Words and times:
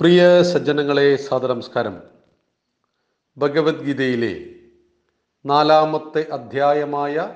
പ്രിയ 0.00 0.42
സജ്ജനങ്ങളെ 0.42 1.16
സാദനമസ്കാരം 1.16 2.00
ഭഗവത്ഗീതയിലെ 3.36 4.56
നാലാമത്തെ 5.46 6.30
അധ്യായമായ 6.30 7.34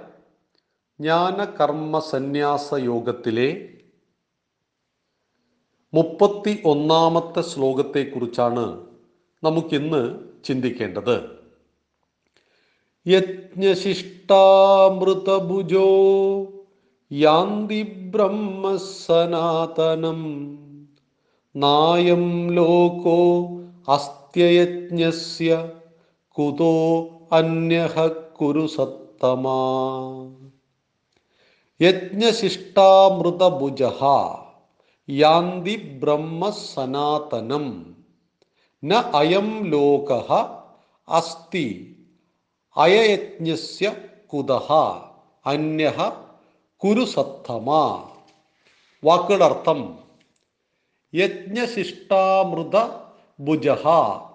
ജ്ഞാനകർമ്മ 1.00 1.98
സന്യാസ 1.98 2.74
യോഗത്തിലെ 2.74 3.78
മുപ്പത്തി 5.94 6.62
ഒന്നാമത്തെ 6.64 7.40
ശ്ലോകത്തെക്കുറിച്ചാണ് 7.40 8.86
നമുക്കിന്ന് 9.42 10.18
ചിന്തിക്കേണ്ടത്. 10.44 11.40
യജ്ഞശിഷ്ടാമൃതഭുജോ 13.06 15.90
യാന്തി 17.10 17.82
ബ്രഹ്മസനാതനം. 17.82 20.61
നായം 21.56 22.50
ലോകോ 22.50 23.48
അസ്ത്യയജ്ഞസ്യ 23.92 25.70
കുതോ 26.28 27.08
അന്യഹ 27.32 28.06
കുരു 28.06 28.66
സത്തമാ. 28.66 29.60
യജ്ഞശിഷ്ടാമൃതഭുജ 31.80 33.82
യാന്തി 35.10 36.00
ബ്രഹ്മ 36.02 36.50
സനാതനം. 36.50 37.96
ന 38.84 38.94
അയം 38.94 39.64
ലോക 39.64 40.32
അസ്തി 41.08 41.96
അയയജ്ഞസ്യ 42.76 43.94
കുത 44.34 44.52
അന്യഹ 45.46 46.12
കുരു 46.76 47.04
സത്തമാ. 47.04 48.08
വാക്കുകളുടെ 49.04 49.44
അർത്ഥം 49.44 49.98
യജ്ഞശിഷ്ടാമൃത 51.14 52.88
ഭുജഹ. 53.40 53.88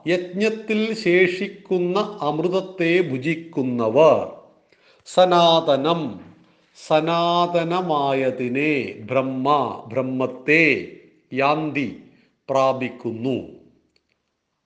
യജ്ഞത്തിൽ 0.08 0.94
ശേഷിക്കുന്ന 0.94 2.18
അമൃതത്തെ 2.22 3.02
ഭുജിക്കുന്നവർ. 3.02 4.32
സനാതനം. 5.06 6.20
സനാതനമായതിനെ 6.88 8.96
ബ്രഹ്മ 9.12 9.84
ബ്രഹ്മത്തെ 9.88 10.98
യാന്തി 11.34 12.04
പ്രാപിക്കുന്നു. 12.50 13.42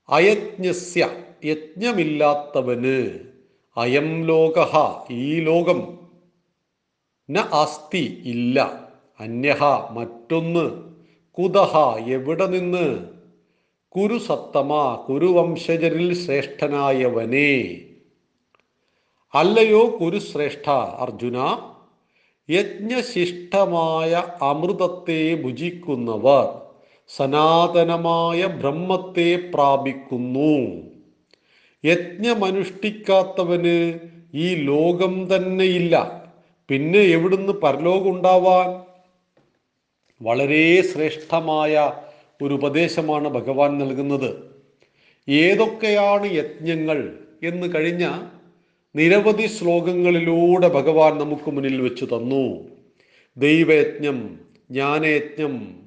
അയജ്ഞസ്യ. 0.09 1.09
യജ്ഞമില്ലാത്തവന് 1.45 3.19
അയം 3.77 4.23
ലോക 4.23 4.67
ഈ 5.11 5.39
ലോകം 5.39 5.97
ന 7.29 7.37
അസ്തി 7.37 8.21
ഇല്ല. 8.25 8.89
അന്യഹ 9.19 9.91
മറ്റൊന്ന് 9.91 10.90
കുതഹ 11.37 12.05
എവിടെ 12.05 12.45
നിന്ന്? 12.45 12.99
കുരു 13.89 14.17
സത്തമ 14.17 14.99
കുരുവംശജരിൽ 15.09 16.13
ശ്രേഷ്ഠനായവനെ. 16.13 17.81
അല്ലയോ 19.35 19.97
കുരുശ്രേഷ്ഠ 20.01 20.71
അർജുന 20.71 21.57
യജ്ഞശിഷ്ടമായ 22.49 24.23
അമൃതത്തെ 24.41 25.43
ഭുജിക്കുന്നവർ 25.43 26.61
സനാതനമായ 27.07 28.45
ബ്രഹ്മത്തെ 28.45 29.51
പ്രാപിക്കുന്നു. 29.53 30.81
യജ്ഞമനുഷ്ഠിക്കാത്തവന് 31.85 33.99
ഈ 34.33 34.55
ലോകം 34.55 35.35
തന്നെയില്ല 35.35 36.21
പിന്നെ 36.69 36.99
എവിടുന്ന് 36.99 37.53
പരലോകം 37.53 38.09
ഉണ്ടാവാൻ? 38.09 38.90
വളരെ 40.21 40.81
ശ്രേഷ്ഠമായ 40.81 41.91
ഒരു 42.41 42.53
ഉപദേശമാണ് 42.53 43.27
ഭഗവാൻ 43.29 43.77
നൽകുന്നത്. 43.77 44.51
ഏതൊക്കെയാണ് 45.29 46.31
യജ്ഞങ്ങൾ 46.31 47.17
എന്ന് 47.43 47.67
കഴിഞ്ഞ 47.75 48.05
നിരവധി 48.95 49.47
ശ്ലോകങ്ങളിലൂടെ 49.47 50.67
ഭഗവാൻ 50.67 51.17
നമുക്ക് 51.17 51.51
മുന്നിൽ 51.51 51.81
വെച്ചു 51.81 52.05
തന്നു. 52.05 52.65
ദൈവയജ്ഞം 53.37 54.39
ജ്ഞാനയജ്ഞം 54.71 55.81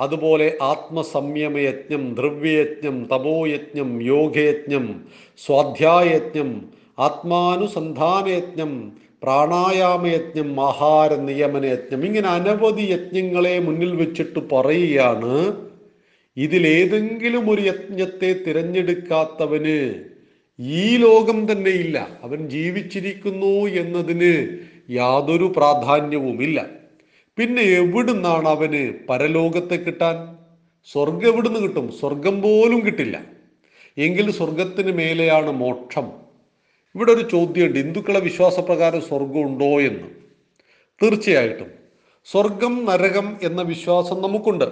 അതുപോലെ 0.00 0.58
ആത്മസംയമയജ്ഞം 0.62 2.14
ദ്രവ്യയജ്ഞം 2.14 3.04
തപോയജ്ഞം 3.04 4.02
യോഗയജ്ഞം 4.02 5.06
സ്വാധ്യായജ്ഞം 5.46 6.70
ആത്മാനുസന്ധാനയജ്ഞം 6.98 8.92
പ്രാണായാമയജ്ഞം 9.26 10.60
ആഹാര 10.60 11.14
നിയമനയജ്ഞം 11.14 12.06
ഇങ്ങനെ 12.06 12.28
അനവധി 12.28 12.82
യജ്ഞങ്ങളെ 12.82 13.58
മുന്നിൽ 13.58 13.96
വെച്ചിട്ട് 13.96 14.40
പറയുകയാണ്. 14.52 15.56
ഇതിലേതെങ്കിലും 16.36 17.50
ഒരു 17.50 17.62
യജ്ഞത്തെ 17.62 18.32
തിരഞ്ഞെടുക്കാത്തവന് 18.46 19.94
ഈ 20.58 20.96
ലോകം 20.96 21.52
തന്നെ 21.52 21.70
ഇല്ല. 21.70 22.18
അവൻ 22.22 22.48
ജീവിച്ചിരിക്കുന്നു 22.48 23.66
എന്നതിന് 23.80 24.58
യാതൊരു 24.90 25.52
പ്രാധാന്യവുമില്ല 25.56 26.66
പിന്നെ 27.38 27.62
എവിടുന്നാണ് 27.62 28.48
അവന് 28.48 28.92
പരലോകത്തെ 29.08 29.76
കിട്ടാൻ? 29.76 30.36
സ്വർഗം 30.92 31.26
എവിടുന്ന് 31.26 31.60
കിട്ടും? 31.60 31.92
സ്വർഗം 32.00 32.42
പോലും 32.42 32.86
കിട്ടില്ല. 32.86 33.24
എങ്കിൽ 33.98 34.30
സ്വർഗത്തിന് 34.30 34.92
മേലെയാണ് 34.92 35.50
മോക്ഷം. 35.50 36.25
ഇവിടെ 36.96 37.12
ഒരു 37.12 37.28
ചോദ്യമുണ്ട്. 37.28 37.78
ഹിന്ദുക്കളെ 37.78 38.20
വിശ്വാസപ്രകാരം 38.20 39.00
സ്വർഗം 39.00 39.42
ഉണ്ടോ 39.42 39.80
എന്ന്. 39.80 40.08
തീർച്ചയായിട്ടും. 41.02 41.66
സ്വർഗം 42.24 42.84
നരകം 42.84 43.38
എന്ന 43.42 43.62
വിശ്വാസം 43.62 44.22
നമുക്കുണ്ട്. 44.22 44.64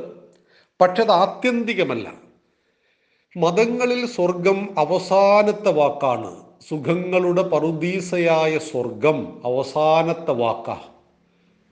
പക്ഷെ 0.80 1.02
അത് 1.02 1.10
ആത്യന്തികമല്ല. 1.10 2.12
മതങ്ങളിൽ 3.36 4.06
സ്വർഗം 4.06 4.68
അവസാനത്തെ 4.78 5.72
വാക്കാണ്. 5.72 6.36
സുഖങ്ങളുടെ 6.68 7.42
പറുദീസയായ 7.42 8.58
സ്വർഗം 8.58 9.42
അവസാനത്തെ 9.44 10.32
വാക്കാ. 10.32 10.80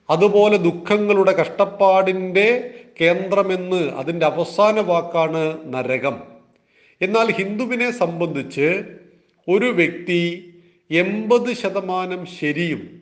അതുപോലെ 0.09 0.57
ദുഃഖങ്ങളുടെ 0.57 1.31
കഷ്ടപ്പാടിന്റെ 1.31 2.73
കേന്ദ്രമെന്ന് 3.01 3.89
അതിന്റെ 3.89 4.25
അവസാന 4.25 4.79
വാക്കാണ് 4.79 5.73
നരകം. 5.73 6.23
എന്നാൽ 7.01 7.31
ഹിന്ദുവിനെ 7.31 7.91
സംബന്ധിച്ച് 7.91 8.83
ഒരു 9.47 9.65
വ്യക്തി 9.65 10.19
എൺപത് 10.91 11.53
ശതമാനം 11.53 12.25
ശരിയും 12.25 13.01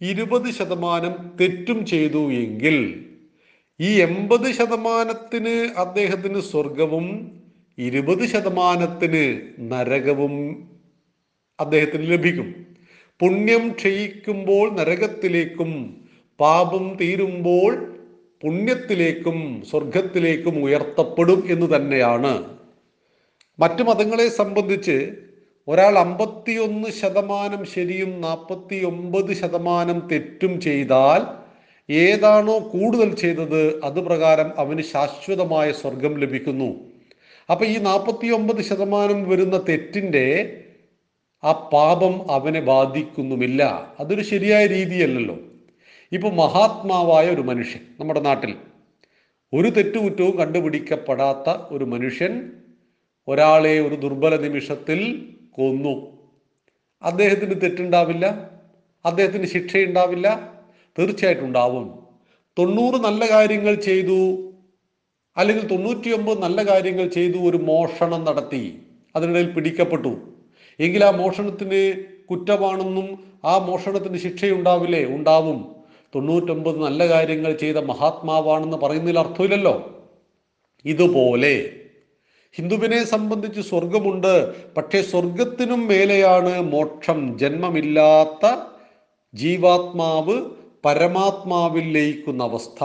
ഇരുപത് 0.00 0.50
ശതമാനം 0.50 1.14
തെറ്റും 1.40 1.86
ചെയ്തു 1.86 2.32
എങ്കിൽ 2.32 3.04
ഈ 3.80 4.00
എൺപത് 4.00 4.52
ശതമാനത്തിന് 4.52 5.70
അദ്ദേഹത്തിന് 5.76 6.40
സ്വർഗവും 6.40 7.06
ഇരുപത് 7.78 8.26
ശതമാനത്തിന് 8.26 9.40
നരകവും 9.72 10.34
അദ്ദേഹത്തിന് 11.60 12.10
ലഭിക്കും. 12.12 12.54
പുണ്യം 13.20 13.72
ക്ഷയിക്കുമ്പോൾ 13.72 14.70
നരകത്തിലേക്കും 14.70 15.70
പാപം 16.40 16.96
തീരുമ്പോൾ 17.00 17.72
പുണ്യത്തിലേക്കും 18.42 19.62
സ്വർഗത്തിലേക്കും 19.70 20.64
ഉയർത്തപ്പെടും 20.64 21.42
എന്ന് 21.50 21.76
തന്നെയാണ്. 21.76 22.56
മറ്റു 23.58 23.82
മതങ്ങളെ 23.82 24.28
സംബന്ധിച്ച് 24.28 24.96
ഒരാൾ 25.68 25.98
അമ്പത്തിയൊന്ന് 25.98 26.88
ശതമാനം 26.88 27.64
ശരിയും 27.64 28.20
നാൽപ്പത്തി 28.20 28.84
ഒമ്പത് 28.84 29.32
ശതമാനം 29.34 30.08
തെറ്റും 30.12 30.60
ചെയ്താൽ 30.60 31.42
ഏതാണോ 31.92 32.58
കൂടുതൽ 32.58 33.14
ചെയ്തത് 33.14 33.84
അത് 33.84 34.00
പ്രകാരം 34.00 34.52
അവന് 34.58 34.82
ശാശ്വതമായ 34.82 35.72
സ്വർഗം 35.72 36.18
ലഭിക്കുന്നു. 36.18 36.80
അപ്പൊ 37.50 37.66
ഈ 37.66 37.78
നാൽപ്പത്തി 37.78 38.32
ഒമ്പത് 38.32 38.62
ശതമാനം 38.62 39.28
വരുന്ന 39.28 39.64
തെറ്റിന്റെ 39.68 40.58
ആ 41.44 41.52
പാപം 41.52 42.30
അവനെ 42.30 42.60
ബാധിക്കുന്നുമില്ല. 42.60 43.92
അതൊരു 44.00 44.22
ശരിയായ 44.22 44.66
രീതിയല്ലല്ലോ. 44.66 45.38
ഇപ്പൊ 46.12 46.30
മഹാത്മാവായ 46.30 47.30
ഒരു 47.30 47.40
മനുഷ്യൻ 47.40 47.80
നമ്മുടെ 48.00 48.20
നാട്ടിൽ 48.20 48.56
ഒരു 49.54 49.68
തെറ്റുകുറ്റവും 49.68 50.38
കണ്ടുപിടിക്കപ്പെടാത്ത 50.38 51.54
ഒരു 51.70 51.84
മനുഷ്യൻ 51.84 52.52
ഒരാളെ 53.28 53.80
ഒരു 53.80 53.94
ദുർബല 53.94 54.36
നിമിഷത്തിൽ 54.36 55.28
കൊന്നു. 55.52 56.18
അദ്ദേഹത്തിന് 57.02 57.60
തെറ്റുണ്ടാവില്ല. 57.60 58.50
അദ്ദേഹത്തിന് 59.04 59.46
ശിക്ഷയുണ്ടാവില്ല. 59.46 60.52
തീർച്ചയായിട്ടും 60.98 61.44
ഉണ്ടാവും. 61.44 62.02
തൊണ്ണൂറ് 62.58 62.94
നല്ല 62.94 63.30
കാര്യങ്ങൾ 63.30 63.74
ചെയ്തു. 63.74 64.48
അല്ലെങ്കിൽ 65.36 65.66
തൊണ്ണൂറ്റിയൊമ്പത് 65.66 66.42
നല്ല 66.42 66.62
കാര്യങ്ങൾ 66.62 67.08
ചെയ്തു 67.08 67.38
ഒരു 67.38 67.56
മോഷണം 67.56 68.24
നടത്തി. 68.24 68.82
അതിനിടയിൽ 69.16 69.52
പിടിക്കപ്പെട്ടു. 69.52 70.18
എങ്കിൽ 70.80 71.04
ആ 71.04 71.10
മോഷണത്തിന് 71.10 72.04
കുറ്റമാണെന്നും 72.30 73.24
ആ 73.44 73.58
മോഷണത്തിന് 73.58 74.16
ശിക്ഷയുണ്ടാവില്ലേ? 74.16 75.04
ഉണ്ടാവും. 75.04 75.74
തൊണ്ണൂറ്റൊമ്പത് 76.14 76.84
നല്ല 76.84 77.08
കാര്യങ്ങൾ 77.08 77.52
ചെയ്ത 77.52 77.76
മഹാത്മാവാണെന്ന് 77.76 78.76
പറയുന്നതിൽ 78.76 79.18
അർത്ഥമില്ലല്ലോ. 79.18 80.04
ഇതുപോലെ 80.84 81.81
ഹിന്ദുവിനെ 82.54 83.04
സംബന്ധിച്ച് 83.04 83.60
സ്വർഗമുണ്ട്. 83.60 84.54
പക്ഷേ 84.74 85.02
സ്വർഗത്തിനും 85.02 85.86
മേലെയാണ് 85.86 86.60
മോക്ഷം. 86.60 87.38
ജന്മമില്ലാത്ത 87.38 88.56
ജീവാത്മാവ് 89.34 90.42
പരമാത്മാവിൽ 90.84 91.92
ലയിക്കുന്ന 91.92 92.42
അവസ്ഥ. 92.42 92.84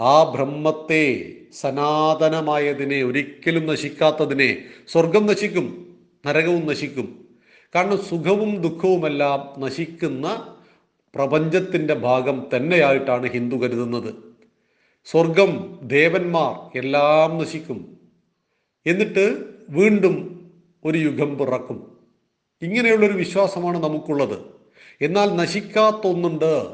ആ 0.00 0.22
ബ്രഹ്മത്തെ 0.22 1.32
സനാതനമായതിനെ 1.60 3.02
ഒരിക്കലും 3.02 3.66
നശിക്കാത്തതിനെ 3.66 4.58
സ്വർഗം 4.88 5.26
നശിക്കും 5.26 5.96
നരകവും 6.26 6.66
നശിക്കും. 6.66 7.24
കാരണം 7.74 8.04
സുഖവും 8.04 8.60
ദുഃഖവുമെല്ലാം 8.60 9.60
നശിക്കുന്ന 9.60 10.54
പ്രപഞ്ചത്തിന്റെ 11.14 11.94
ഭാഗം 11.94 12.46
തന്നെയായിട്ടാണ് 12.56 13.30
ഹിന്ദു 13.30 13.56
കരുതുന്നത്. 13.56 14.14
സ്വർഗം 15.04 15.78
ദേവന്മാർ 15.82 16.78
എല്ലാം 16.78 17.38
നശിക്കും. 17.38 17.93
എന്നിട്ട് 18.86 19.44
വീണ്ടും 19.70 20.44
ഒരു 20.84 20.98
യുഗം 20.98 21.38
പിറക്കും. 21.38 21.98
ഇങ്ങനെയുള്ളൊരു 22.62 23.12
വിശ്വാസമാണ് 23.12 23.82
നമുക്കുള്ളത്. 23.82 24.38
എന്നാൽ 25.02 25.36
നശിക്കാത്തൊന്നുണ്ട്. 25.36 26.66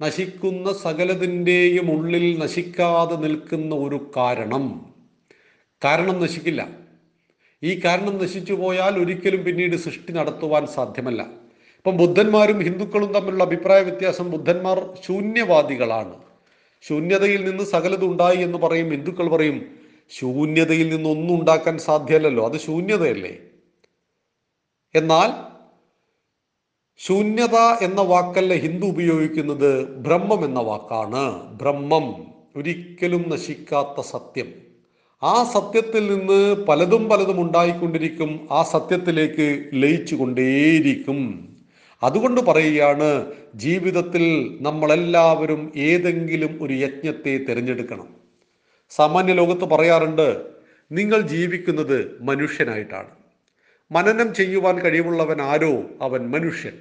നശിക്കുന്ന 0.00 0.72
സകലതിന്റെയും 0.72 1.90
ഉള്ളിൽ 1.90 2.38
നശിക്കാതെ 2.38 3.16
നിൽക്കുന്ന 3.16 3.74
ഒരു 3.74 4.10
കാരണം. 4.16 4.94
കാരണം 5.84 6.22
നശിക്കില്ല. 6.22 6.68
ഈ 7.62 7.80
കാരണം 7.84 8.18
നശിച്ചു 8.18 8.52
പോയാൽ 8.52 8.98
ഒരിക്കലും 8.98 9.44
പിന്നീട് 9.44 9.76
സൃഷ്ടി 9.76 10.12
നടത്തുവാൻ 10.12 10.66
സാധ്യമല്ല. 10.66 11.22
ഇപ്പം 11.76 11.96
ബുദ്ധന്മാരും 11.96 12.58
ഹിന്ദുക്കളും 12.58 13.12
തമ്മിലുള്ള 13.12 13.44
അഭിപ്രായ 13.44 13.82
വ്യത്യാസം 13.82 14.30
ബുദ്ധന്മാർ 14.30 14.96
ശൂന്യവാദികളാണ്. 15.06 16.14
ശൂന്യതയിൽ 16.82 17.50
നിന്ന് 17.50 17.64
സകലതുണ്ടായി 17.64 18.36
എന്ന് 18.36 18.58
പറയും 18.58 18.90
ഹിന്ദുക്കൾ 18.90 19.28
പറയും 19.28 19.81
ശൂന്യതയിൽ 20.18 20.88
നിന്നൊന്നും 20.88 21.40
ഉണ്ടാക്കാൻ 21.40 21.78
സാധ്യമല്ലല്ലോ 21.78 22.44
അത് 22.44 22.58
ശൂന്യതയല്ലേ? 22.58 23.38
എന്നാൽ 24.94 25.52
ശൂന്യത 26.96 27.54
എന്ന 27.82 28.00
വാക്കല്ല 28.00 28.54
ഹിന്ദു 28.54 28.86
ഉപയോഗിക്കുന്നത്? 28.86 29.86
ബ്രഹ്മം 29.86 30.44
എന്ന 30.44 30.60
വാക്കാണ്. 30.60 31.52
ബ്രഹ്മം 31.52 32.26
ഒരിക്കലും 32.56 33.30
നശിക്കാത്ത 33.30 34.00
സത്യം. 34.00 34.46
ആ 35.22 35.44
സത്യത്തിൽ 35.44 36.14
നിന്ന് 36.14 36.66
പലതും 36.66 37.08
പലതും 37.08 37.40
ഉണ്ടായിക്കൊണ്ടിരിക്കും. 37.40 38.48
ആ 38.50 38.62
സത്യത്തിലേക്ക് 38.62 39.70
ലയിച്ചു 39.74 40.14
കൊണ്ടേയിരിക്കും 40.14 41.48
അതുകൊണ്ട് 42.02 42.40
പറയുകയാണ് 42.40 43.32
ജീവിതത്തിൽ 43.54 44.24
നമ്മളെല്ലാവരും 44.60 45.72
ഏതെങ്കിലും 45.76 46.62
ഒരു 46.62 46.74
യജ്ഞത്തെ 46.74 47.38
തിരഞ്ഞെടുക്കണം. 47.38 48.21
സാമാന്യ 48.96 49.32
ലോകത്ത് 49.32 49.64
പറയാറുണ്ട് 49.64 50.46
നിങ്ങൾ 50.92 51.20
ജീവിക്കുന്നത് 51.20 52.22
മനുഷ്യനായിട്ടാണ്. 52.22 53.08
മനനം 53.92 54.34
ചെയ്യുവാൻ 54.34 54.78
കഴിവുള്ളവൻ 54.78 55.42
ആരോ 55.42 55.82
അവൻ 56.02 56.30
മനുഷ്യൻ. 56.30 56.72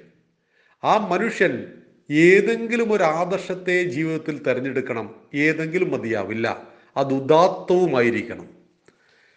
ആ 0.84 0.98
മനുഷ്യൻ 0.98 1.68
ഏതെങ്കിലും 2.12 2.94
ഒരു 2.94 3.04
ആദർശത്തെ 3.04 3.84
ജീവിതത്തിൽ 3.84 4.44
തിരഞ്ഞെടുക്കണം. 4.44 5.16
ഏതെങ്കിലും 5.36 5.92
മതിയാവില്ല. 5.92 6.68
അത് 6.98 7.14
ഉദാത്തവുമായിരിക്കണം. 7.14 8.46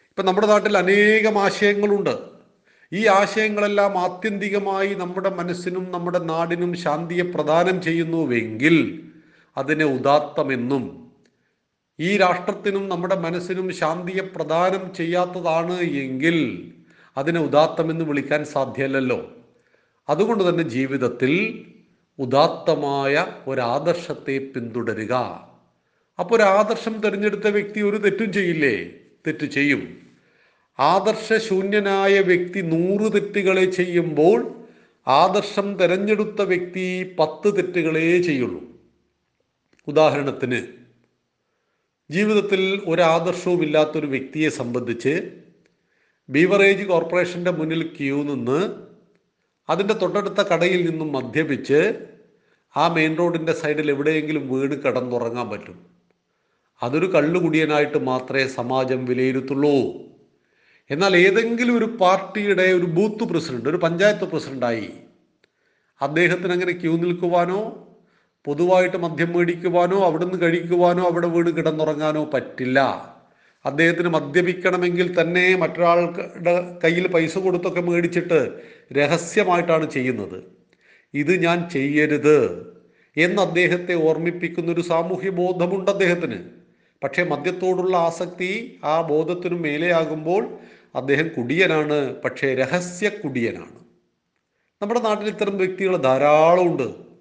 ഇപ്പം 0.09 0.27
നമ്മുടെ 0.27 0.47
നാട്ടിൽ 0.47 0.79
അനേകം 0.79 1.39
ആശയങ്ങളുണ്ട്. 1.39 2.19
ഈ 2.93 3.07
ആശയങ്ങളെല്ലാം 3.07 3.99
ആത്യന്തികമായി 3.99 4.95
നമ്മുടെ 4.95 5.31
മനസ്സിനും 5.31 5.93
നമ്മുടെ 5.93 6.19
നാടിനും 6.19 6.77
ശാന്തിയെ 6.77 7.23
പ്രദാനം 7.23 7.83
ചെയ്യുന്നുവെങ്കിൽ 7.83 9.05
അതിനെ 9.57 9.85
ഉദാത്തമെന്നും 9.85 11.04
ഈ 12.01 12.17
രാഷ്ട്രത്തിനും 12.17 12.89
നമ്മുടെ 12.89 13.15
മനസ്സിനും 13.15 13.73
ശാന്തിയെ 13.73 14.21
പ്രദാനം 14.21 14.95
ചെയ്യാത്തതാണ് 14.95 15.79
എങ്കിൽ 15.81 16.69
അതിനെ 17.17 17.41
ഉദാത്തമെന്ന് 17.41 18.05
വിളിക്കാൻ 18.05 18.45
സാധ്യമല്ലല്ലോ 18.45 19.33
അതുകൊണ്ട് 20.09 20.49
തന്നെ 20.49 20.63
ജീവിതത്തിൽ 20.63 21.65
ഉദാത്തമായ 22.19 23.27
ഒരാദർശത്തെ 23.47 24.39
പിന്തുടരുക. 24.39 25.13
അപ്പോൾ 26.19 26.35
ഒരു 26.35 26.43
ആദർശം 26.43 27.01
തിരഞ്ഞെടുത്ത 27.01 27.49
വ്യക്തി 27.49 27.81
ഒരു 27.81 27.97
തെറ്റും 27.97 28.33
ചെയ്യില്ലേ? 28.33 28.91
തെറ്റ് 29.27 29.47
ചെയ്യും. 29.47 29.99
ആദർശശൂന്യനായ 30.79 32.21
വ്യക്തി 32.21 32.61
നൂറ് 32.61 33.13
തെറ്റുകളെ 33.13 33.65
ചെയ്യുമ്പോൾ 33.65 34.65
ആദർശം 35.09 35.77
തിരഞ്ഞെടുത്ത 35.77 36.43
വ്യക്തി 36.43 37.17
പത്ത് 37.19 37.57
തെറ്റുകളേ 37.57 38.23
ചെയ്യുള്ളൂ. 38.23 38.63
ഉദാഹരണത്തിന് 39.89 40.84
ജീവിതത്തിൽ 42.11 42.83
ഒരാദർശവും 42.87 43.63
ഇല്ലാത്തൊരു 43.63 44.07
വ്യക്തിയെ 44.07 44.49
സംബന്ധിച്ച് 44.49 45.33
ബീവറേജ് 46.29 46.85
കോർപ്പറേഷന്റെ 46.85 47.51
മുന്നിൽ 47.51 47.97
ക്യൂ 47.97 48.23
നിന്ന് 48.23 48.75
അതിന്റെ 49.71 49.95
തൊട്ടടുത്ത 49.95 50.41
കടയിൽ 50.41 50.91
നിന്നും 50.91 51.13
മദ്യപിച്ച് 51.13 51.95
ആ 52.77 52.89
മെയിൻ 52.89 53.17
റോഡിന്റെ 53.17 53.53
സൈഡിൽ 53.53 53.91
എവിടെയെങ്കിലും 53.91 54.49
വീണ് 54.49 54.73
കിടന്നുറങ്ങാൻ 54.73 55.51
പറ്റും. 55.51 55.79
അതൊരു 56.83 57.07
കള്ളുകുടിയനായിട്ട് 57.07 57.99
മാത്രമേ 57.99 58.47
സമാജം 58.47 59.05
വിലയിരുത്തുള്ളൂ. 59.05 59.77
എന്നാൽ 60.91 61.17
ഏതെങ്കിലും 61.17 61.79
ഒരു 61.79 61.85
പാർട്ടിയുടെ 61.85 62.63
ഒരു 62.63 62.87
ബൂത്ത് 62.87 63.25
പ്രസിഡന്റ് 63.31 63.69
ഒരു 63.69 63.77
പഞ്ചായത്ത് 63.77 64.25
പ്രസിഡന്റായി 64.25 64.93
അദ്ദേഹത്തിന് 66.03 66.53
അങ്ങനെ 66.53 66.73
ക്യൂ 66.73 66.97
നിൽക്കുവാനോ 66.97 67.61
പൊതുവായിട്ട് 68.45 68.97
മദ്യം 68.97 69.33
മേടിക്കുവാനോ 69.33 70.05
അവിടുന്ന് 70.05 70.41
കഴിക്കുവാനോ 70.41 71.05
അവിടെ 71.05 71.27
വീണ് 71.27 71.57
കിടന്നുറങ്ങാനോ 71.57 72.25
പറ്റില്ല. 72.25 72.81
അദ്ദേഹത്തിന് 73.65 74.09
മദ്യപിക്കണമെങ്കിൽ 74.09 75.21
തന്നെ 75.21 75.57
മറ്റൊരാളുടെ 75.57 76.79
കയ്യിൽ 76.85 77.09
പൈസ 77.09 77.39
കൊടുത്തൊക്കെ 77.39 77.81
മേടിച്ചിട്ട് 77.81 78.61
രഹസ്യമായിട്ടാണ് 78.93 79.91
ചെയ്യുന്നത്. 79.91 80.43
ഇത് 81.15 81.45
ഞാൻ 81.45 81.71
ചെയ്യരുത് 81.71 82.39
എന്ന് 83.17 83.43
അദ്ദേഹത്തെ 83.43 83.95
ഓർമ്മിപ്പിക്കുന്ന 83.95 84.73
ഒരു 84.73 84.81
സാമൂഹ്യ 84.81 85.31
ബോധമുണ്ട് 85.31 85.91
അദ്ദേഹത്തിന്. 85.91 86.39
പക്ഷേ 87.05 87.23
മദ്യത്തോടുള്ള 87.23 87.97
ആസക്തി 87.97 88.81
ആ 88.85 89.01
ബോധത്തിനു 89.01 89.55
മേലെയാകുമ്പോൾ 89.55 90.59
അദ്ദേഹം 90.95 91.29
കുടിയനാണ് 91.29 92.15
പക്ഷേ 92.17 92.55
രഹസ്യ 92.55 93.09
കുടിയനാണ്. 93.09 93.79
നമ്മുടെ 94.83 95.01
നാട്ടിൽ 95.01 95.29
ഇത്തരം 95.29 95.59
വ്യക്തികൾ 95.59 95.97
ധാരാളമുണ്ട്. 95.97 97.14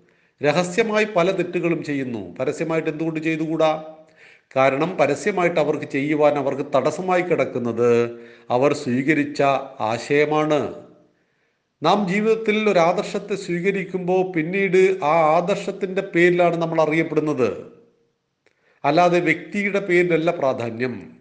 രഹസ്യമായി 0.43 1.05
പല 1.15 1.31
തെറ്റുകളും 1.31 1.83
ചെയ്യുന്നു. 1.83 2.35
പരസ്യമായിട്ട് 2.39 2.89
എന്തുകൊണ്ട് 2.89 3.19
ചെയ്തുകൂടാ? 3.19 3.95
കാരണം 4.55 4.97
പരസ്യമായിട്ട് 4.97 5.59
അവർക്ക് 5.59 5.85
ചെയ്യുവാൻ 5.85 6.33
അവർക്ക് 6.33 6.71
തടസ്സമായി 6.75 7.21
കിടക്കുന്നത് 7.21 8.19
അവർ 8.49 8.73
സ്വീകരിച്ച 8.73 9.41
ആശയമാണ്. 9.79 10.83
നാം 11.83 12.09
ജീവിതത്തിൽ 12.09 12.69
ഒരു 12.69 12.79
ആദർശത്തെ 12.79 13.35
സ്വീകരിക്കുമ്പോൾ 13.35 14.31
പിന്നീട് 14.31 14.99
ആ 15.03 15.35
ആദർശത്തിന്റെ 15.35 16.01
പേരിലാണ് 16.01 16.55
നമ്മൾ 16.55 16.81
അറിയപ്പെടുന്നത്. 16.81 17.71
അല്ലാതെ 18.85 19.19
വ്യക്തിയുടെ 19.19 19.79
പേരിലല്ല 19.79 20.31
പ്രാധാന്യം. 20.31 21.12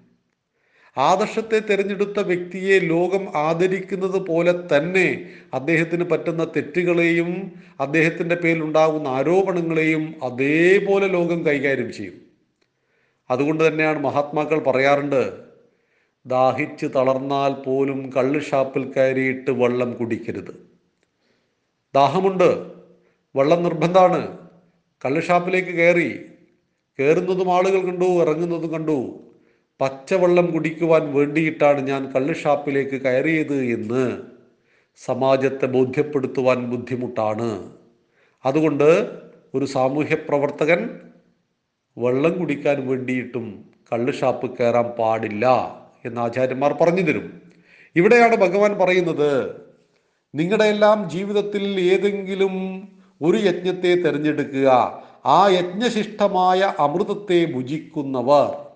ആദർശത്തെ 0.99 1.59
തിരഞ്ഞെടുത്ത 1.59 2.21
വ്യക്തിയെ 2.21 2.79
ലോകം 2.79 3.37
ആദരിക്കുന്നത് 3.37 4.21
പോലെ 4.21 4.77
തന്നെ 4.77 5.31
അദ്ദേഹത്തിന് 5.55 6.05
പറ്റുന്ന 6.05 6.45
തെറ്റുകളെയും 6.45 7.53
അദ്ദേഹത്തിന്റെ 7.81 8.35
പേരിലുണ്ടാകുന്ന 8.35 9.09
ആരോപണങ്ങളെയും 9.09 10.15
അതേപോലെ 10.23 11.09
ലോകം 11.09 11.47
കൈകാര്യം 11.47 11.93
ചെയ്യും. 11.93 12.15
അതുകൊണ്ട് 13.31 13.69
തന്നെയാണ് 13.69 13.99
മഹാത്മാക്കൾ 13.99 14.59
പറയാറുണ്ട് 14.59 15.33
ദാഹിച്ച് 16.27 16.87
തളർന്നാൽ 16.87 17.53
പോലും 17.53 18.13
കള്ള് 18.13 18.41
ഷാപ്പിൽ 18.41 18.93
കയറിയിട്ട് 18.93 19.51
വെള്ളം 19.51 19.93
കുടിക്കരുത്. 19.93 20.69
ദാഹമുണ്ട് 21.95 22.67
വെള്ളം 23.37 23.63
നിർബന്ധമാണ്. 23.63 24.49
കള്ള് 25.05 25.23
ഷാപ്പിലേക്ക് 25.23 25.69
കയറി 25.69 26.21
കയറുന്നതും 26.99 27.53
ആളുകൾ 27.53 27.81
കണ്ടു 27.81 28.05
ഇറങ്ങുന്നതും 28.05 28.71
കണ്ടു. 28.71 29.19
പച്ചവെള്ളം 29.83 30.47
കുടിക്കുവാൻ 30.47 31.15
വേണ്ടിയിട്ടാണ് 31.15 31.81
ഞാൻ 31.81 32.13
കള്ള് 32.13 32.35
ഷാപ്പിലേക്ക് 32.35 33.03
കയറിയത് 33.03 33.65
എന്ന് 33.65 34.23
സമാജത്തെ 34.97 35.67
ബോധ്യപ്പെടുത്തുവാൻ 35.67 36.71
ബുദ്ധിമുട്ടാണ്. 36.71 37.73
അതുകൊണ്ട് 38.47 39.11
ഒരു 39.55 39.65
സാമൂഹ്യ 39.65 40.15
പ്രവർത്തകൻ 40.15 41.01
വെള്ളം 41.99 42.39
കുടിക്കാൻ 42.39 42.89
വേണ്ടിയിട്ടും 42.89 43.65
കള്ള് 43.93 44.13
ഷാപ്പ് 44.13 44.59
കയറാൻ 44.59 44.85
പാടില്ല 44.99 45.47
എന്ന് 46.05 46.21
ആചാര്യന്മാർ 46.21 46.73
പറഞ്ഞു 46.73 47.03
തരും. 47.03 47.43
ഇവിടെയാണ് 47.97 48.37
ഭഗവാൻ 48.37 48.79
പറയുന്നത് 48.79 49.61
നിങ്ങളുടെ 50.35 50.65
എല്ലാം 50.65 51.11
ജീവിതത്തിൽ 51.11 51.81
ഏതെങ്കിലും 51.81 52.55
ഒരു 53.23 53.37
യജ്ഞത്തെ 53.37 53.95
തിരഞ്ഞെടുക്കുക. 53.95 54.69
ആ 55.27 55.49
യജ്ഞശിഷ്ടമായ 55.49 56.75
അമൃതത്തെ 56.79 57.53
ഭുജിക്കുന്നവർ 57.53 58.72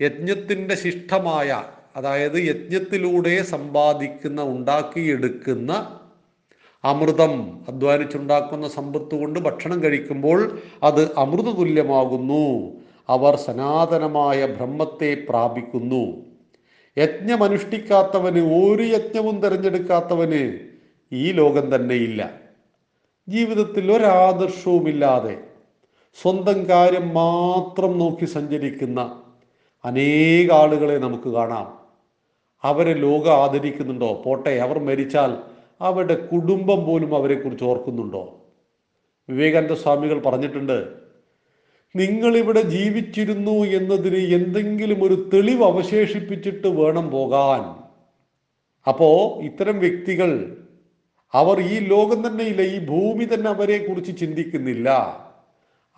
യജ്ഞത്തിന്റെ 0.00 0.74
ശിഷ്ടമായ 0.74 1.64
അതായത് 1.96 2.32
യജ്ഞത്തിലൂടെ 2.32 3.42
സമ്പാദിക്കുന്ന 3.42 4.42
ഉണ്ടാക്കിയെടുക്കുന്ന 4.42 5.98
അമൃതം 6.84 7.64
അധ്വാനിച്ചുണ്ടാക്കുന്ന 7.68 8.68
സമ്പത്ത് 8.68 9.14
കൊണ്ട് 9.14 9.38
ഭക്ഷണം 9.40 9.82
കഴിക്കുമ്പോൾ 9.82 10.58
അത് 10.82 11.14
അമൃത 11.16 11.44
തുല്യമാകുന്നു 11.44 12.72
അവർ 13.08 13.36
സനാതനമായ 13.36 14.46
ബ്രഹ്മത്തെ 14.46 15.16
പ്രാപിക്കുന്നു. 15.28 16.24
യജ്ഞമനുഷ്ഠിക്കാത്തവന് 16.98 18.38
ഒരു 18.38 18.82
യജ്ഞവും 18.82 19.40
തിരഞ്ഞെടുക്കാത്തവന് 19.40 20.58
ഈ 21.12 21.32
ലോകം 21.32 21.74
തന്നെയില്ല. 21.74 22.40
ജീവിതത്തിൽ 23.28 23.92
ഒരാദർശവുമില്ലാതെ 23.92 25.40
സ്വന്തം 26.22 26.68
കാര്യം 26.68 27.14
മാത്രം 27.14 27.98
നോക്കി 27.98 28.24
സഞ്ചരിക്കുന്ന 28.24 29.21
അനേക 29.84 30.52
ആളുകളെ 30.52 30.98
നമുക്ക് 30.98 31.28
കാണാം. 31.28 31.78
അവരെ 32.62 32.94
ലോകം 32.94 33.32
ആദരിക്കുന്നുണ്ടോ? 33.32 34.22
പോട്ടെ 34.26 34.50
അവർ 34.50 34.78
മരിച്ചാൽ 34.78 35.36
അവരുടെ 35.80 36.14
കുടുംബം 36.14 36.84
പോലും 36.84 37.16
അവരെക്കുറിച്ച് 37.16 37.64
ഓർക്കുന്നുണ്ടോ? 37.64 38.44
വിവേകാനന്ദ 39.28 39.72
സ്വാമികൾ 39.72 40.20
പറഞ്ഞിട്ടുണ്ട് 40.20 41.02
നിങ്ങളിവിടെ 41.96 42.60
ജീവിച്ചിരുന്നു 42.60 43.50
എന്നതിന് 43.50 44.34
എന്തെങ്കിലും 44.34 45.04
ഒരു 45.04 45.30
തെളിവ് 45.34 45.64
അവശേഷിപ്പിച്ചിട്ട് 45.64 46.68
വേണം 46.68 47.10
പോകാൻ. 47.10 47.82
അപ്പോ 48.88 49.38
ഇത്തരം 49.42 49.78
വ്യക്തികൾ 49.78 50.56
അവർ 51.32 51.60
ഈ 51.60 51.78
ലോകം 51.78 52.26
തന്നെയില്ല 52.26 52.62
ഈ 52.62 52.86
ഭൂമി 52.86 53.24
തന്നെ 53.24 53.50
അവരെ 53.50 53.86
കുറിച്ച് 53.86 54.20
ചിന്തിക്കുന്നില്ല. 54.20 54.88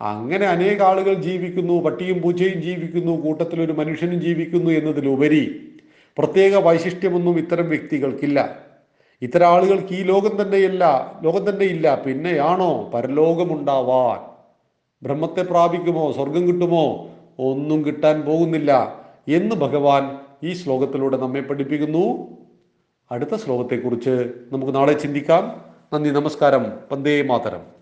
അങ്ങനെ 0.01 0.45
അനേക 0.45 0.81
ആളുകൾ 0.81 1.13
ജീവിക്കുന്നു 1.13 1.81
പട്ടിയും 1.81 2.21
പൂച്ചയും 2.21 2.61
ജീവിക്കുന്നു 2.61 3.21
കൂട്ടത്തിൽ 3.21 3.61
ഒരു 3.61 3.71
മനുഷ്യനും 3.71 4.21
ജീവിക്കുന്നു 4.21 4.71
എന്നതിലുപരി 4.71 5.71
പ്രത്യേക 6.17 6.55
വൈശിഷ്ട്യമൊന്നും 6.55 7.37
ഇത്തരം 7.37 7.69
വ്യക്തികൾക്കില്ല. 7.69 8.59
ഇത്തരം 9.21 9.47
ആളുകൾക്ക് 9.47 9.93
ഈ 9.93 10.03
ലോകം 10.03 10.41
തന്നെയല്ല 10.41 11.13
ലോകം 11.23 11.49
തന്നെ 11.49 11.65
ഇല്ല 11.65 12.03
പിന്നെയാണോ 12.07 12.91
പരലോകമുണ്ടാവാൻ? 12.93 14.19
ബ്രഹ്മത്തെ 15.03 15.41
പ്രാപിക്കുമോ 15.41 16.11
സ്വർഗം 16.11 16.47
കിട്ടുമോ? 16.47 17.09
ഒന്നും 17.39 17.85
കിട്ടാൻ 17.85 18.21
പോകുന്നില്ല 18.21 19.01
എന്ന് 19.27 19.55
ഭഗവാൻ 19.55 20.17
ഈ 20.43 20.53
ശ്ലോകത്തിലൂടെ 20.53 21.17
നമ്മെ 21.17 21.41
പഠിപ്പിക്കുന്നു. 21.41 22.27
അടുത്ത 23.11 23.35
ശ്ലോകത്തെക്കുറിച്ച് 23.35 24.29
നമുക്ക് 24.51 24.75
നാളെ 24.75 24.93
ചിന്തിക്കാം. 24.93 25.61
നന്ദി 25.93 26.09
നമസ്കാരം. 26.09 26.71
വന്ദേ 26.91 27.21
മാതരം. 27.21 27.74